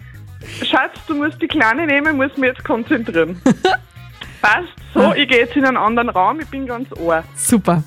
Schatz, 0.64 0.98
du 1.06 1.14
musst 1.14 1.40
die 1.40 1.48
Kleine 1.48 1.86
nehmen, 1.86 2.16
muss 2.16 2.36
mich 2.36 2.50
jetzt 2.50 2.64
konzentrieren. 2.64 3.40
Passt, 4.42 4.68
so, 4.94 5.12
ich 5.14 5.28
gehe 5.28 5.38
jetzt 5.40 5.56
in 5.56 5.64
einen 5.64 5.76
anderen 5.76 6.08
Raum, 6.10 6.40
ich 6.40 6.46
bin 6.48 6.66
ganz 6.66 6.88
ohr. 6.98 7.22
Super. 7.36 7.82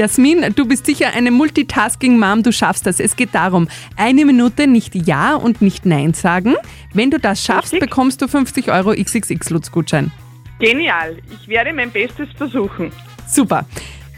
Jasmin, 0.00 0.54
du 0.56 0.64
bist 0.64 0.86
sicher 0.86 1.12
eine 1.14 1.30
Multitasking-Mom, 1.30 2.42
du 2.42 2.52
schaffst 2.52 2.86
das. 2.86 3.00
Es 3.00 3.16
geht 3.16 3.34
darum, 3.34 3.68
eine 3.98 4.24
Minute 4.24 4.66
nicht 4.66 4.94
Ja 4.94 5.34
und 5.34 5.60
nicht 5.60 5.84
Nein 5.84 6.14
sagen. 6.14 6.54
Wenn 6.94 7.10
du 7.10 7.18
das 7.18 7.44
schaffst, 7.44 7.74
Richtig. 7.74 7.90
bekommst 7.90 8.22
du 8.22 8.26
50 8.26 8.70
Euro 8.72 8.92
XXX-Lutz-Gutschein. 8.92 10.10
Genial, 10.58 11.18
ich 11.38 11.46
werde 11.48 11.74
mein 11.74 11.90
Bestes 11.90 12.30
versuchen. 12.34 12.90
Super. 13.28 13.66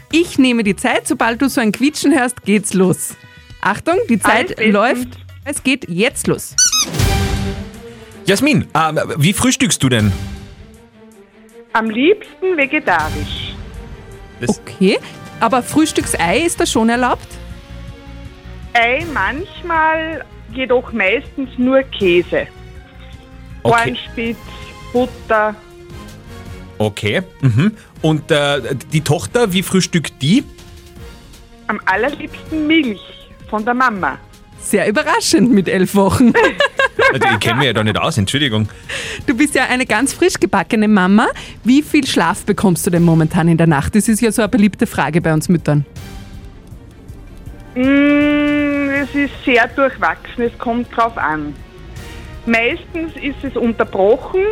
Ich 0.09 0.37
nehme 0.39 0.63
die 0.63 0.77
Zeit. 0.77 1.05
Sobald 1.05 1.41
du 1.41 1.49
so 1.49 1.59
ein 1.59 1.73
Quietschen 1.73 2.17
hörst, 2.17 2.43
geht's 2.43 2.73
los. 2.73 3.15
Achtung, 3.59 3.95
die 4.09 4.19
Zeit 4.19 4.31
Alles 4.45 4.55
bestens. 4.55 4.73
läuft. 4.73 5.07
Es 5.43 5.63
geht 5.63 5.89
jetzt 5.89 6.27
los. 6.27 6.55
Jasmin, 8.25 8.67
ähm, 8.73 8.99
wie 9.17 9.33
frühstückst 9.33 9.83
du 9.83 9.89
denn? 9.89 10.13
Am 11.73 11.89
liebsten 11.89 12.55
vegetarisch. 12.55 13.53
Okay, 14.47 14.97
aber 15.43 15.61
Frühstücksei 15.61 16.39
ist 16.39 16.57
da 16.61 16.65
schon 16.65 16.87
erlaubt? 16.87 17.27
Ei 18.71 19.05
manchmal, 19.13 20.23
jedoch 20.53 20.93
meistens 20.93 21.49
nur 21.57 21.83
Käse. 21.83 22.47
Okay. 23.61 23.73
Ohrenspitz, 23.81 24.37
Butter. 24.93 25.53
Okay. 26.77 27.23
Mhm. 27.41 27.73
Und 28.01 28.31
äh, 28.31 28.73
die 28.93 29.01
Tochter, 29.01 29.51
wie 29.51 29.63
frühstückt 29.63 30.13
die? 30.21 30.45
Am 31.67 31.79
allerliebsten 31.85 32.65
Milch 32.65 33.01
von 33.49 33.65
der 33.65 33.73
Mama. 33.73 34.17
Sehr 34.61 34.87
überraschend 34.87 35.51
mit 35.51 35.67
elf 35.67 35.93
Wochen. 35.93 36.31
Also, 37.13 37.27
ich 37.33 37.39
kenne 37.39 37.57
mich 37.57 37.65
ja 37.67 37.73
da 37.73 37.83
nicht 37.83 37.97
aus, 37.97 38.17
Entschuldigung. 38.17 38.67
Du 39.25 39.35
bist 39.35 39.55
ja 39.55 39.65
eine 39.65 39.85
ganz 39.85 40.13
frisch 40.13 40.35
gebackene 40.39 40.87
Mama. 40.87 41.27
Wie 41.63 41.81
viel 41.81 42.05
Schlaf 42.07 42.45
bekommst 42.45 42.85
du 42.85 42.91
denn 42.91 43.03
momentan 43.03 43.47
in 43.47 43.57
der 43.57 43.67
Nacht? 43.67 43.95
Das 43.95 44.07
ist 44.07 44.21
ja 44.21 44.31
so 44.31 44.41
eine 44.41 44.49
beliebte 44.49 44.87
Frage 44.87 45.21
bei 45.21 45.33
uns 45.33 45.49
Müttern. 45.49 45.85
Mm, 47.75 48.89
es 49.01 49.13
ist 49.15 49.33
sehr 49.45 49.67
durchwachsen, 49.67 50.43
es 50.43 50.57
kommt 50.57 50.95
drauf 50.95 51.17
an. 51.17 51.53
Meistens 52.45 53.13
ist 53.21 53.43
es 53.43 53.55
unterbrochen 53.55 54.43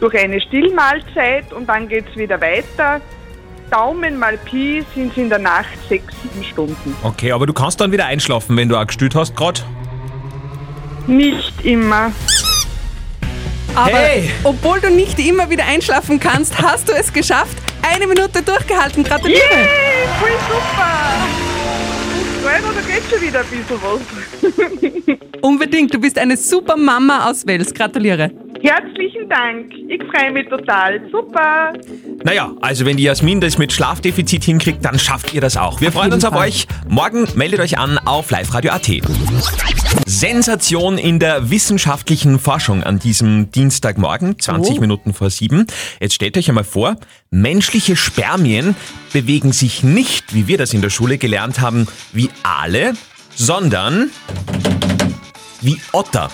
durch 0.00 0.16
eine 0.18 0.40
Stillmahlzeit 0.40 1.52
und 1.52 1.68
dann 1.68 1.88
geht 1.88 2.06
es 2.10 2.16
wieder 2.16 2.40
weiter. 2.40 3.00
Daumen 3.70 4.18
mal 4.18 4.36
Pi 4.38 4.84
sind 4.94 5.12
es 5.12 5.16
in 5.16 5.28
der 5.30 5.38
Nacht 5.38 5.78
sechs, 5.88 6.14
sieben 6.22 6.44
Stunden. 6.44 6.94
Okay, 7.02 7.32
aber 7.32 7.46
du 7.46 7.52
kannst 7.52 7.80
dann 7.80 7.90
wieder 7.90 8.06
einschlafen, 8.06 8.56
wenn 8.56 8.68
du 8.68 8.76
auch 8.76 8.86
gestillt 8.86 9.14
hast 9.14 9.34
gerade. 9.34 9.62
Nicht 11.06 11.52
immer. 11.64 12.12
Aber 13.74 13.90
Hey! 13.96 14.30
obwohl 14.44 14.80
du 14.80 14.90
nicht 14.90 15.18
immer 15.18 15.48
wieder 15.50 15.64
einschlafen 15.64 16.20
kannst, 16.20 16.60
hast 16.60 16.88
du 16.88 16.92
es 16.92 17.12
geschafft. 17.12 17.56
Eine 17.82 18.06
Minute 18.06 18.42
durchgehalten. 18.42 19.02
Gratuliere. 19.02 19.40
Yay, 19.40 20.08
voll 20.20 20.30
super! 20.48 20.92
Freut 22.42 22.62
oder 22.70 22.82
geht 22.82 23.02
schon 23.10 23.20
wieder 23.20 23.40
ein 23.40 23.46
bisschen 23.46 23.78
was? 23.82 25.18
Unbedingt. 25.42 25.92
Du 25.94 25.98
bist 25.98 26.18
eine 26.18 26.36
super 26.36 26.76
Mama 26.76 27.28
aus 27.30 27.46
Wels. 27.46 27.72
Gratuliere. 27.72 28.30
Herzlichen 28.62 29.28
Dank. 29.28 29.72
Ich 29.88 30.00
freue 30.04 30.30
mich 30.30 30.48
total. 30.48 31.00
Super. 31.10 31.72
Naja, 32.22 32.52
also 32.60 32.86
wenn 32.86 32.96
die 32.96 33.02
Jasmin 33.02 33.40
das 33.40 33.58
mit 33.58 33.72
Schlafdefizit 33.72 34.44
hinkriegt, 34.44 34.84
dann 34.84 34.98
schafft 35.00 35.34
ihr 35.34 35.40
das 35.40 35.56
auch. 35.56 35.80
Wir 35.80 35.90
freuen 35.90 36.04
jeden 36.06 36.14
uns 36.14 36.24
auf 36.24 36.34
Fall. 36.34 36.46
euch. 36.48 36.66
Morgen 36.88 37.26
meldet 37.34 37.58
euch 37.60 37.78
an 37.78 37.98
auf 37.98 38.30
liveradio.at. 38.30 38.88
Sensation 40.06 40.96
in 40.96 41.18
der 41.18 41.50
wissenschaftlichen 41.50 42.38
Forschung 42.38 42.84
an 42.84 42.98
diesem 43.00 43.50
Dienstagmorgen, 43.50 44.38
20 44.38 44.76
Oh. 44.76 44.80
Minuten 44.80 45.12
vor 45.12 45.30
sieben. 45.30 45.66
Jetzt 46.00 46.14
stellt 46.14 46.36
euch 46.38 46.48
einmal 46.48 46.64
vor, 46.64 46.96
menschliche 47.30 47.96
Spermien 47.96 48.76
bewegen 49.12 49.52
sich 49.52 49.82
nicht, 49.82 50.34
wie 50.34 50.46
wir 50.46 50.56
das 50.58 50.72
in 50.72 50.82
der 50.82 50.90
Schule 50.90 51.18
gelernt 51.18 51.60
haben, 51.60 51.88
wie 52.12 52.30
Aale, 52.44 52.92
sondern 53.34 54.10
wie 55.60 55.78
Otter, 55.92 56.30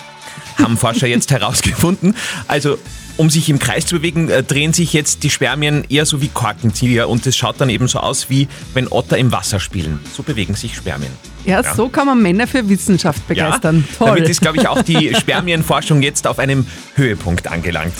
haben 0.59 0.77
Forscher 0.77 1.07
jetzt 1.07 1.31
herausgefunden. 1.31 2.15
Also, 2.47 2.77
um 3.17 3.29
sich 3.29 3.49
im 3.49 3.59
Kreis 3.59 3.85
zu 3.85 3.95
bewegen, 3.95 4.29
äh, 4.29 4.43
drehen 4.43 4.71
sich 4.71 4.93
jetzt 4.93 5.23
die 5.23 5.29
Spermien 5.29 5.83
eher 5.89 6.05
so 6.05 6.21
wie 6.21 6.29
Korkenzieher 6.29 7.09
und 7.09 7.27
es 7.27 7.35
schaut 7.35 7.59
dann 7.59 7.69
eben 7.69 7.87
so 7.87 7.99
aus, 7.99 8.29
wie 8.29 8.47
wenn 8.73 8.87
Otter 8.87 9.17
im 9.17 9.31
Wasser 9.31 9.59
spielen. 9.59 9.99
So 10.15 10.23
bewegen 10.23 10.55
sich 10.55 10.75
Spermien. 10.75 11.11
Ja, 11.45 11.63
so 11.75 11.89
kann 11.89 12.05
man 12.05 12.21
Männer 12.21 12.47
für 12.47 12.67
Wissenschaft 12.69 13.27
begeistern. 13.27 13.85
Ja, 13.89 13.97
Toll. 13.97 14.07
damit 14.07 14.29
ist, 14.29 14.41
glaube 14.41 14.57
ich, 14.57 14.67
auch 14.67 14.81
die 14.81 15.13
Spermienforschung 15.15 16.01
jetzt 16.01 16.27
auf 16.27 16.39
einem 16.39 16.65
Höhepunkt 16.95 17.47
angelangt. 17.47 17.93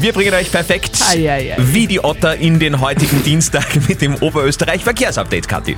Wir 0.00 0.12
bringen 0.12 0.34
euch 0.34 0.50
perfekt 0.50 0.98
Ei, 1.08 1.30
ei, 1.30 1.54
ei. 1.54 1.56
wie 1.58 1.86
die 1.86 2.00
Otter 2.02 2.36
in 2.36 2.58
den 2.58 2.80
heutigen 2.80 3.22
Dienstag 3.22 3.66
mit 3.88 4.00
dem 4.00 4.14
Oberösterreich 4.16 4.84
Verkehrsupdate, 4.84 5.48
Kathi. 5.48 5.76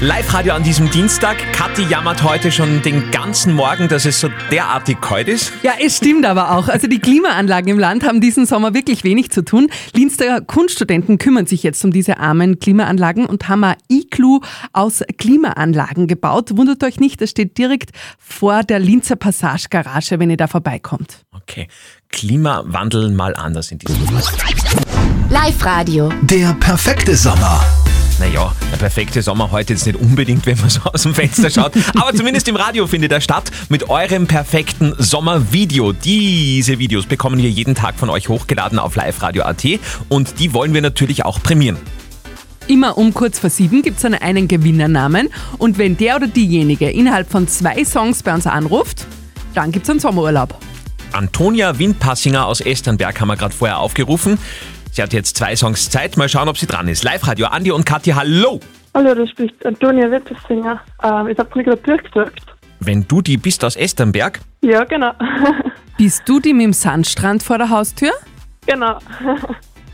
Live-Radio 0.00 0.54
an 0.54 0.62
diesem 0.62 0.90
Dienstag. 0.90 1.36
Kathi 1.52 1.82
jammert 1.82 2.22
heute 2.22 2.50
schon 2.50 2.82
den 2.82 3.10
ganzen 3.10 3.54
Morgen, 3.54 3.88
dass 3.88 4.04
es 4.06 4.20
so 4.20 4.28
derartig 4.50 5.00
kalt 5.00 5.28
ist. 5.28 5.52
Ja, 5.62 5.72
es 5.80 5.98
stimmt 5.98 6.24
aber 6.24 6.52
auch. 6.52 6.68
Also 6.68 6.86
die 6.86 6.98
Klimaanlagen 6.98 7.68
im 7.70 7.78
Land 7.78 8.04
haben 8.04 8.20
diesen 8.20 8.46
Sommer 8.46 8.72
wirklich 8.74 9.04
wenig 9.04 9.30
zu 9.30 9.44
tun. 9.44 9.68
Linzer 9.94 10.40
Kunststudenten 10.40 11.18
kümmern 11.18 11.46
sich 11.46 11.62
jetzt 11.62 11.84
um 11.84 11.92
diese 11.92 12.18
armen 12.18 12.58
Klimaanlagen 12.58 13.26
und 13.26 13.48
haben 13.48 13.64
ein 13.64 13.76
Iglu 13.88 14.40
aus 14.72 15.02
Klimaanlagen 15.18 16.06
gebaut. 16.06 16.56
Wundert 16.56 16.82
euch 16.84 17.00
nicht, 17.00 17.20
das 17.20 17.30
steht 17.30 17.58
direkt 17.58 17.90
vor 18.18 18.62
der 18.62 18.78
Linzer 18.78 19.16
Passage 19.16 19.66
Garage, 19.70 20.18
wenn 20.18 20.30
ihr 20.30 20.36
da 20.36 20.46
vorbeikommt. 20.46 21.24
Okay, 21.32 21.68
Klimawandel 22.12 23.10
mal 23.10 23.34
anders 23.36 23.70
in 23.70 23.78
diesem 23.78 23.96
Live-Radio. 25.30 26.12
Der 26.22 26.54
perfekte 26.54 27.16
Sommer. 27.16 27.64
Naja, 28.18 28.52
der 28.70 28.76
perfekte 28.76 29.22
Sommer 29.22 29.50
heute 29.52 29.72
jetzt 29.74 29.86
nicht 29.86 29.98
unbedingt, 29.98 30.44
wenn 30.44 30.58
man 30.58 30.68
so 30.68 30.80
aus 30.84 31.04
dem 31.04 31.14
Fenster 31.14 31.50
schaut. 31.50 31.72
Aber 31.94 32.12
zumindest 32.12 32.48
im 32.48 32.56
Radio 32.56 32.86
findet 32.86 33.12
er 33.12 33.20
statt 33.20 33.50
mit 33.68 33.88
eurem 33.88 34.26
perfekten 34.26 34.92
Sommervideo. 34.98 35.92
Diese 35.92 36.78
Videos 36.78 37.06
bekommen 37.06 37.38
wir 37.38 37.48
jeden 37.48 37.74
Tag 37.74 37.94
von 37.96 38.10
euch 38.10 38.28
hochgeladen 38.28 38.78
auf 38.78 38.96
liveradio.at 38.96 39.64
und 40.08 40.40
die 40.40 40.52
wollen 40.52 40.74
wir 40.74 40.82
natürlich 40.82 41.24
auch 41.24 41.40
prämieren. 41.42 41.78
Immer 42.66 42.98
um 42.98 43.14
kurz 43.14 43.38
vor 43.38 43.50
sieben 43.50 43.82
gibt 43.82 43.96
es 43.96 44.02
dann 44.02 44.14
einen 44.14 44.48
Gewinnernamen 44.48 45.28
und 45.58 45.78
wenn 45.78 45.96
der 45.96 46.16
oder 46.16 46.26
diejenige 46.26 46.90
innerhalb 46.90 47.30
von 47.30 47.48
zwei 47.48 47.84
Songs 47.84 48.22
bei 48.22 48.34
uns 48.34 48.46
anruft, 48.46 49.06
dann 49.54 49.72
gibt 49.72 49.84
es 49.84 49.90
einen 49.90 50.00
Sommerurlaub. 50.00 50.58
Antonia 51.12 51.78
Windpassinger 51.78 52.46
aus 52.46 52.60
Esternberg 52.60 53.20
haben 53.20 53.28
wir 53.28 53.36
gerade 53.36 53.54
vorher 53.54 53.78
aufgerufen. 53.78 54.38
Sie 54.92 55.02
hat 55.02 55.12
jetzt 55.12 55.36
zwei 55.36 55.54
Songs 55.56 55.90
Zeit. 55.90 56.16
Mal 56.16 56.28
schauen, 56.28 56.48
ob 56.48 56.58
sie 56.58 56.66
dran 56.66 56.88
ist. 56.88 57.04
Live-Radio, 57.04 57.46
Andi 57.46 57.70
und 57.70 57.84
Kathi, 57.84 58.10
hallo! 58.10 58.60
Hallo, 58.94 59.14
da 59.14 59.26
spricht 59.26 59.64
Antonia 59.64 60.10
Wettersinger. 60.10 60.80
Ähm, 61.02 61.28
ich 61.28 61.38
habe 61.38 61.48
mich 61.54 61.64
gerade 61.66 61.80
durchgedrückt. 61.82 62.42
Wenn 62.80 63.06
du 63.06 63.20
die 63.22 63.36
bist 63.36 63.64
aus 63.64 63.76
Esternberg, 63.76 64.40
Ja, 64.62 64.84
genau. 64.84 65.12
Bist 65.98 66.22
du 66.26 66.40
die 66.40 66.54
mit 66.54 66.64
dem 66.64 66.72
Sandstrand 66.72 67.42
vor 67.42 67.58
der 67.58 67.68
Haustür? 67.68 68.10
genau. 68.66 68.98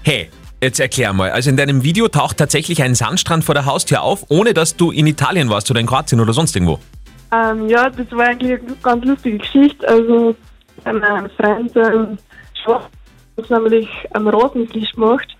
hey, 0.04 0.30
jetzt 0.62 0.78
erklär 0.78 1.12
mal. 1.12 1.30
Also 1.30 1.50
in 1.50 1.56
deinem 1.56 1.82
Video 1.82 2.06
taucht 2.08 2.36
tatsächlich 2.36 2.80
ein 2.82 2.94
Sandstrand 2.94 3.44
vor 3.44 3.54
der 3.56 3.66
Haustür 3.66 4.02
auf, 4.02 4.24
ohne 4.28 4.54
dass 4.54 4.76
du 4.76 4.92
in 4.92 5.06
Italien 5.08 5.50
warst 5.50 5.68
oder 5.70 5.80
in 5.80 5.86
Kroatien 5.86 6.20
oder 6.20 6.32
sonst 6.32 6.54
irgendwo. 6.54 6.78
ähm, 7.32 7.68
ja, 7.68 7.90
das 7.90 8.06
war 8.12 8.26
eigentlich 8.28 8.52
eine 8.60 8.76
ganz 8.82 9.04
lustige 9.04 9.38
Geschichte. 9.38 9.86
Also, 9.88 10.36
mein 10.92 11.30
Freund 11.30 11.76
ähm, 11.76 12.18
Schwach 12.62 12.88
hat 13.36 13.50
nämlich 13.50 13.88
einen 14.12 14.28
Rasenfleisch 14.28 14.92
gemacht. 14.92 15.36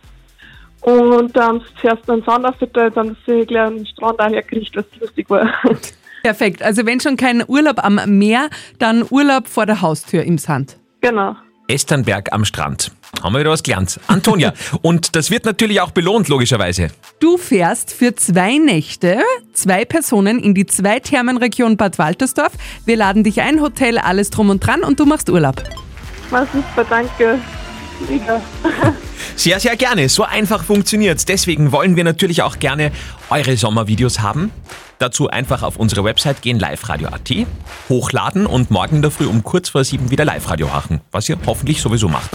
Und 0.83 1.37
da 1.37 1.49
haben 1.49 1.61
sie 1.61 1.81
zuerst 1.81 2.09
einen 2.09 2.23
Sand 2.23 2.45
aufgeteilt, 2.45 2.97
dann 2.97 3.09
haben 3.09 3.17
sie 3.27 3.45
gleich 3.45 3.67
einen 3.67 3.87
Strand 3.87 4.21
auch 4.21 4.29
hergekriegt, 4.29 4.77
was 4.77 4.85
lustig 5.01 5.29
war. 5.31 5.49
Perfekt. 6.23 6.63
Also 6.63 6.87
wenn 6.87 7.01
schon 7.01 7.17
kein 7.17 7.43
Urlaub 7.47 7.83
am 7.85 8.01
Meer, 8.19 8.51
dann 8.79 9.05
Urlaub 9.11 9.49
vor 9.49 9.67
der 9.67 9.81
Haustür 9.81 10.23
im 10.23 10.39
Sand. 10.39 10.77
genau. 11.01 11.37
Esternberg 11.69 12.33
am 12.33 12.45
Strand. 12.45 12.93
Haben 13.23 13.33
wir 13.33 13.41
wieder 13.41 13.51
was 13.51 13.63
gelernt. 13.63 13.99
Antonia, 14.07 14.53
und 14.83 15.17
das 15.17 15.31
wird 15.31 15.45
natürlich 15.45 15.81
auch 15.81 15.91
belohnt, 15.91 16.29
logischerweise. 16.29 16.89
Du 17.21 17.39
fährst 17.39 17.93
für 17.93 18.15
zwei 18.15 18.59
Nächte, 18.59 19.21
zwei 19.53 19.85
Personen 19.85 20.39
in 20.39 20.55
die 20.55 20.67
Zweithermenregion 20.67 21.77
Bad 21.77 21.99
Waltersdorf. 21.99 22.53
Wir 22.85 22.97
laden 22.97 23.25
dich 23.25 23.41
ein, 23.41 23.61
Hotel, 23.61 23.99
alles 23.99 24.31
drum 24.31 24.51
und 24.51 24.67
dran 24.67 24.83
und 24.83 25.01
du 25.01 25.07
machst 25.07 25.31
Urlaub. 25.31 25.63
War 26.31 26.47
super, 26.53 26.85
danke. 26.89 27.39
Mega. 28.09 28.41
Sehr, 29.35 29.61
sehr 29.61 29.77
gerne. 29.77 30.09
So 30.09 30.23
einfach 30.23 30.65
funktioniert's. 30.65 31.25
Deswegen 31.25 31.73
wollen 31.73 31.97
wir 31.97 32.05
natürlich 32.05 32.43
auch 32.43 32.59
gerne 32.59 32.93
eure 33.31 33.57
Sommervideos 33.57 34.21
haben. 34.21 34.51
Dazu 34.99 35.29
einfach 35.29 35.63
auf 35.63 35.77
unsere 35.77 36.05
Website 36.05 36.41
gehen, 36.41 36.59
liveradio.at, 36.59 37.31
hochladen 37.91 38.47
und 38.47 38.71
morgen 38.71 38.97
in 38.97 39.03
der 39.03 39.11
Früh 39.11 39.27
um 39.27 39.45
kurz 39.45 39.69
vor 39.69 39.85
sieben 39.85 40.11
wieder 40.11 40.25
Live-Radio 40.25 40.69
machen, 40.69 41.03
was 41.13 41.29
ihr 41.29 41.37
hoffentlich 41.45 41.83
sowieso 41.83 42.09
macht. 42.09 42.31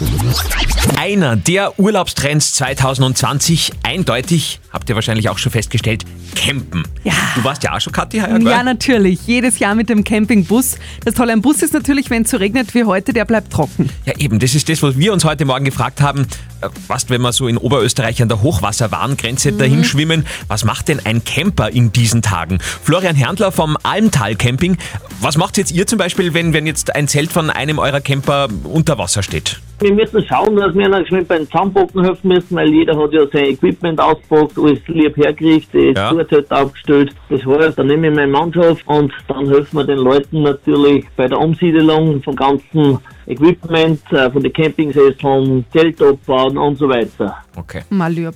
Einer 0.99 1.35
der 1.35 1.79
Urlaubstrends 1.79 2.53
2020, 2.53 3.71
eindeutig, 3.81 4.59
habt 4.71 4.87
ihr 4.89 4.95
wahrscheinlich 4.95 5.29
auch 5.29 5.39
schon 5.39 5.51
festgestellt, 5.51 6.05
Campen. 6.35 6.83
Ja. 7.03 7.13
Du 7.33 7.43
warst 7.43 7.63
ja 7.63 7.75
auch 7.75 7.81
schon, 7.81 7.93
Kathi, 7.93 8.19
heuer? 8.19 8.39
Ja, 8.39 8.61
natürlich. 8.61 9.25
Jedes 9.25 9.57
Jahr 9.57 9.73
mit 9.73 9.89
dem 9.89 10.03
Campingbus. 10.03 10.77
Das 11.03 11.15
Tolle 11.15 11.33
am 11.33 11.41
Bus 11.41 11.63
ist 11.63 11.73
natürlich, 11.73 12.11
wenn 12.11 12.23
es 12.23 12.29
so 12.29 12.37
regnet 12.37 12.75
wie 12.75 12.83
heute, 12.83 13.11
der 13.11 13.25
bleibt 13.25 13.51
trocken. 13.51 13.89
Ja, 14.05 14.13
eben, 14.17 14.37
das 14.37 14.53
ist 14.53 14.69
das, 14.69 14.83
was 14.83 14.97
wir 14.99 15.13
uns 15.13 15.25
heute 15.25 15.45
Morgen 15.45 15.65
gefragt 15.65 15.99
haben. 15.99 16.27
Äh, 16.61 16.69
Was, 16.87 17.09
wenn 17.09 17.21
wir 17.21 17.33
so 17.33 17.47
in 17.47 17.57
Oberösterreich 17.57 18.21
an 18.21 18.29
der 18.29 18.41
Hochwasserwarngrenze 18.41 19.53
dahin 19.53 19.83
schwimmen, 19.83 20.25
was 20.47 20.63
macht 20.63 20.80
macht 20.81 20.87
denn 20.87 21.05
ein 21.05 21.23
Camper 21.23 21.69
in 21.69 21.91
diesen 21.91 22.23
Tagen? 22.23 22.57
Florian 22.59 23.15
Herndler 23.15 23.51
vom 23.51 23.77
Almtal 23.83 24.33
Camping. 24.33 24.77
Was 25.21 25.37
macht 25.37 25.59
jetzt 25.59 25.71
ihr 25.71 25.85
zum 25.85 25.99
Beispiel, 25.99 26.33
wenn, 26.33 26.53
wenn 26.53 26.65
jetzt 26.65 26.95
ein 26.95 27.07
Zelt 27.07 27.31
von 27.31 27.51
einem 27.51 27.77
eurer 27.77 28.01
Camper 28.01 28.47
unter 28.63 28.97
Wasser 28.97 29.21
steht? 29.21 29.61
Wir 29.79 29.93
müssen 29.93 30.25
schauen, 30.27 30.55
dass 30.55 30.73
wir 30.73 30.89
noch 30.89 31.05
schnell 31.05 31.23
beim 31.25 31.45
Zusammenpacken 31.45 32.03
helfen 32.03 32.27
müssen, 32.29 32.55
weil 32.55 32.69
jeder 32.73 32.97
hat 32.97 33.13
ja 33.13 33.21
sein 33.31 33.45
Equipment 33.45 33.99
ausgepackt, 33.99 34.57
alles 34.57 34.79
lieb 34.87 35.15
hergerichtet, 35.17 35.95
das 35.95 36.03
Ja. 36.03 36.17
Zutaten 36.17 36.51
aufgestellt. 36.57 37.15
Das 37.29 37.45
heißt, 37.45 37.77
dann 37.77 37.85
nehme 37.87 38.07
ich 38.09 38.15
meine 38.15 38.31
Mannschaft 38.31 38.81
und 38.87 39.11
dann 39.27 39.47
helfen 39.49 39.77
wir 39.77 39.83
den 39.83 39.99
Leuten 39.99 40.41
natürlich 40.41 41.05
bei 41.15 41.27
der 41.27 41.37
Umsiedelung 41.39 42.23
vom 42.23 42.35
ganzen 42.35 42.97
Equipment, 43.27 44.01
äh, 44.11 44.31
von 44.31 44.41
den 44.41 44.51
Campingsesseln, 44.51 45.63
Zelt 45.71 46.01
abbauen 46.01 46.57
und 46.57 46.77
so 46.77 46.89
weiter. 46.89 47.37
Okay. 47.55 47.81
Mal 47.91 48.11
lieb. 48.11 48.33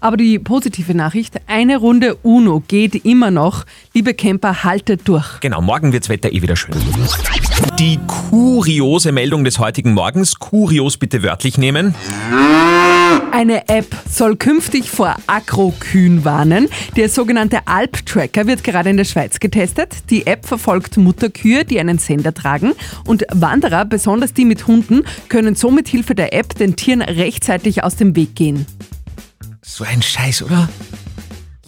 Aber 0.00 0.16
die 0.16 0.38
positive 0.38 0.94
Nachricht, 0.94 1.40
eine 1.46 1.78
Runde 1.78 2.16
UNO 2.22 2.62
geht 2.66 3.04
immer 3.04 3.30
noch. 3.30 3.64
Liebe 3.94 4.14
Camper, 4.14 4.62
haltet 4.64 5.02
durch. 5.04 5.40
Genau, 5.40 5.60
morgen 5.60 5.92
wird's 5.92 6.08
Wetter 6.08 6.32
eh 6.32 6.40
wieder 6.42 6.56
schön. 6.56 6.74
Die 7.78 7.98
kuriose 8.06 9.12
Meldung 9.12 9.44
des 9.44 9.58
heutigen 9.58 9.94
Morgens. 9.94 10.38
Kurios 10.38 10.96
bitte 10.96 11.22
wörtlich 11.22 11.58
nehmen. 11.58 11.94
Eine 13.32 13.68
App 13.68 13.86
soll 14.08 14.36
künftig 14.36 14.90
vor 14.90 15.16
Agrokühen 15.26 16.24
warnen. 16.24 16.68
Der 16.96 17.08
sogenannte 17.08 17.66
Alp-Tracker 17.66 18.46
wird 18.46 18.64
gerade 18.64 18.90
in 18.90 18.96
der 18.96 19.04
Schweiz 19.04 19.40
getestet. 19.40 19.94
Die 20.10 20.26
App 20.26 20.46
verfolgt 20.46 20.96
Mutterkühe, 20.96 21.64
die 21.64 21.78
einen 21.78 21.98
Sender 21.98 22.34
tragen. 22.34 22.72
Und 23.04 23.24
Wanderer, 23.32 23.84
besonders 23.84 24.32
die 24.32 24.44
mit 24.44 24.66
Hunden, 24.66 25.04
können 25.28 25.54
so 25.54 25.70
mit 25.70 25.88
Hilfe 25.88 26.14
der 26.14 26.32
App 26.32 26.54
den 26.54 26.76
Tieren 26.76 27.02
rechtzeitig 27.02 27.82
aus 27.84 27.96
dem 27.96 28.14
Weg 28.16 28.34
gehen. 28.34 28.66
So 29.70 29.84
ein 29.84 30.00
Scheiß, 30.00 30.42
oder? 30.42 30.68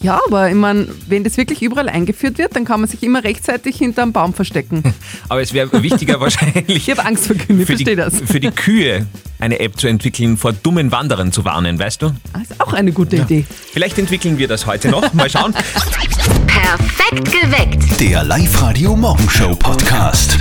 Ja, 0.01 0.19
aber 0.25 0.49
ich 0.49 0.55
meine, 0.55 0.87
wenn 1.07 1.23
das 1.23 1.37
wirklich 1.37 1.61
überall 1.61 1.87
eingeführt 1.87 2.39
wird, 2.39 2.55
dann 2.55 2.65
kann 2.65 2.79
man 2.79 2.89
sich 2.89 3.03
immer 3.03 3.23
rechtzeitig 3.23 3.77
hinterm 3.77 4.11
Baum 4.11 4.33
verstecken. 4.33 4.81
Aber 5.29 5.41
es 5.41 5.53
wäre 5.53 5.83
wichtiger 5.83 6.19
wahrscheinlich. 6.19 6.67
Ich 6.67 6.89
habe 6.89 7.05
Angst 7.05 7.27
vor 7.27 7.35
Kühen, 7.35 7.61
ich 7.61 7.67
für 7.67 7.75
die, 7.75 7.83
verstehe 7.85 7.95
das. 7.95 8.19
für 8.19 8.39
die 8.39 8.49
Kühe 8.49 9.05
eine 9.39 9.59
App 9.59 9.79
zu 9.79 9.87
entwickeln, 9.87 10.37
vor 10.37 10.53
dummen 10.53 10.91
Wanderern 10.91 11.31
zu 11.31 11.45
warnen, 11.45 11.77
weißt 11.77 12.01
du? 12.01 12.15
Das 12.33 12.41
ist 12.49 12.59
auch 12.59 12.73
eine 12.73 12.91
gute 12.91 13.17
Idee. 13.17 13.45
Vielleicht 13.71 13.99
entwickeln 13.99 14.39
wir 14.39 14.47
das 14.47 14.65
heute 14.65 14.89
noch. 14.89 15.13
Mal 15.13 15.29
schauen. 15.29 15.53
Perfekt 16.47 17.31
geweckt. 17.31 17.99
Der 18.01 18.23
Live-Radio 18.23 18.95
Morgenshow 18.95 19.55
Podcast. 19.55 20.39